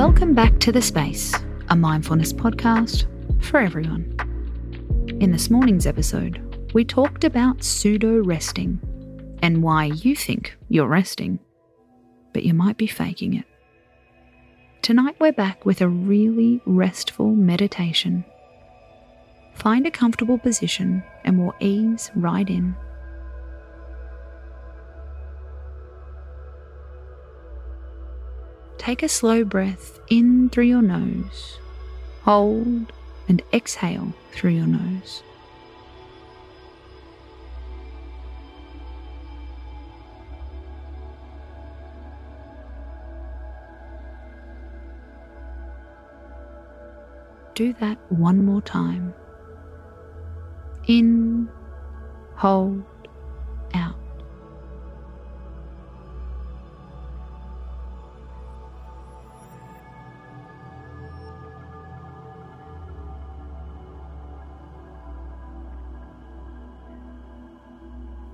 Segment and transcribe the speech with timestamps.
[0.00, 1.34] Welcome back to The Space,
[1.68, 3.04] a mindfulness podcast
[3.44, 4.16] for everyone.
[5.20, 8.80] In this morning's episode, we talked about pseudo resting
[9.42, 11.38] and why you think you're resting,
[12.32, 13.44] but you might be faking it.
[14.80, 18.24] Tonight, we're back with a really restful meditation.
[19.54, 22.74] Find a comfortable position and we'll ease right in.
[28.80, 31.58] Take a slow breath in through your nose,
[32.22, 32.90] hold,
[33.28, 35.22] and exhale through your nose.
[47.54, 49.12] Do that one more time.
[50.86, 51.50] In,
[52.34, 52.82] hold,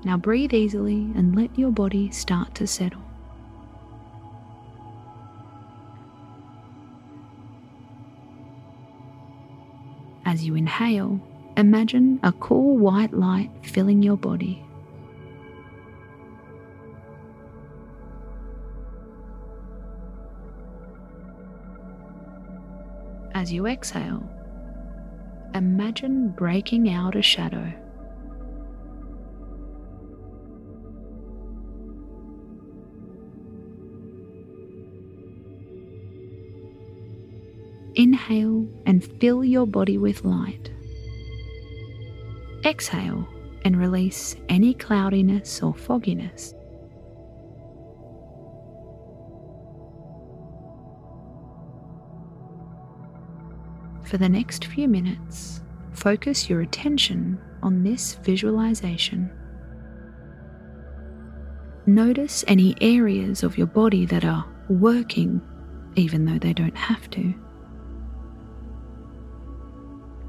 [0.07, 3.03] Now breathe easily and let your body start to settle.
[10.25, 11.21] As you inhale,
[11.57, 14.65] imagine a cool white light filling your body.
[23.35, 24.23] As you exhale,
[25.53, 27.73] imagine breaking out a shadow.
[37.97, 40.71] Inhale and fill your body with light.
[42.65, 43.27] Exhale
[43.65, 46.53] and release any cloudiness or fogginess.
[54.05, 59.31] For the next few minutes, focus your attention on this visualization.
[61.87, 65.41] Notice any areas of your body that are working,
[65.97, 67.35] even though they don't have to.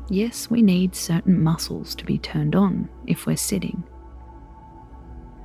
[0.10, 3.84] Yes, we need certain muscles to be turned on if we're sitting.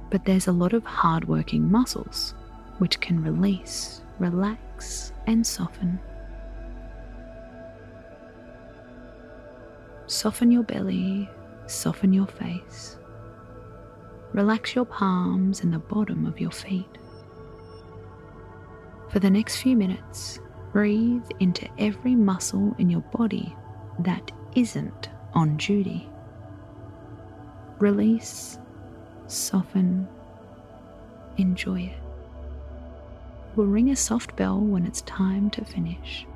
[0.08, 2.34] But there's a lot of hard-working muscles
[2.78, 5.98] which can release, relax, and soften.
[10.06, 11.28] Soften your belly,
[11.66, 12.98] soften your face.
[14.32, 16.98] Relax your palms and the bottom of your feet.
[19.10, 20.38] For the next few minutes,
[20.72, 23.54] breathe into every muscle in your body
[23.98, 26.08] that isn't on duty.
[27.78, 28.58] Release,
[29.26, 30.06] soften,
[31.36, 31.98] enjoy it.
[33.56, 36.26] We'll ring a soft bell when it's time to finish.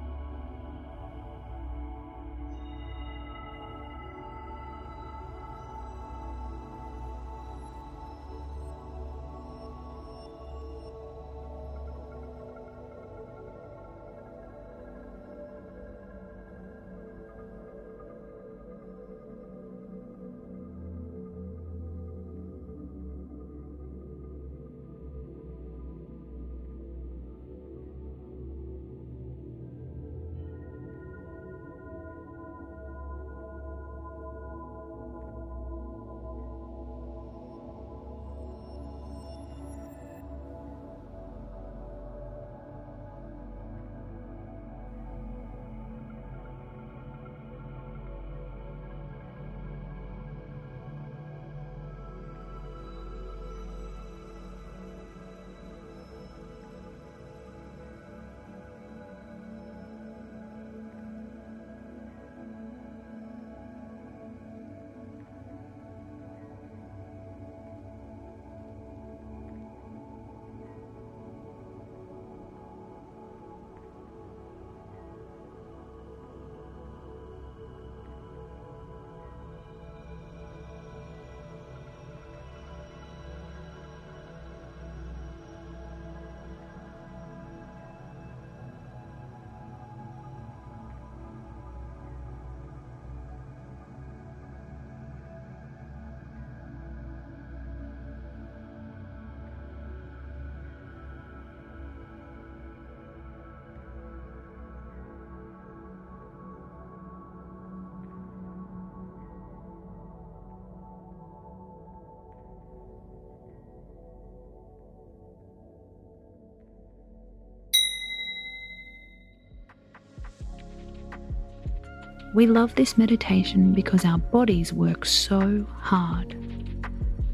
[122.37, 126.37] We love this meditation because our bodies work so hard.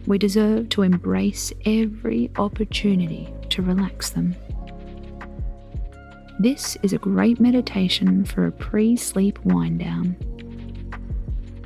[0.07, 4.37] We deserve to embrace every opportunity to relax them.
[6.39, 10.15] This is a great meditation for a pre sleep wind down.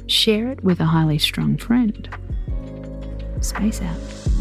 [0.06, 2.09] Share it with a highly strung friend.
[3.43, 4.36] Space out.